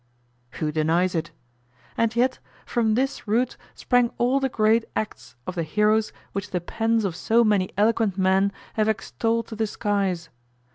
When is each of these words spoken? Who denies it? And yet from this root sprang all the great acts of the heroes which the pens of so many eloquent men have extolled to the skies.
Who 0.53 0.71
denies 0.71 1.13
it? 1.13 1.29
And 1.95 2.15
yet 2.15 2.39
from 2.65 2.95
this 2.95 3.27
root 3.27 3.55
sprang 3.75 4.09
all 4.17 4.39
the 4.39 4.49
great 4.49 4.83
acts 4.95 5.35
of 5.45 5.53
the 5.53 5.61
heroes 5.61 6.11
which 6.31 6.49
the 6.49 6.59
pens 6.59 7.05
of 7.05 7.15
so 7.15 7.43
many 7.43 7.69
eloquent 7.77 8.17
men 8.17 8.51
have 8.73 8.89
extolled 8.89 9.45
to 9.49 9.55
the 9.55 9.67
skies. 9.67 10.29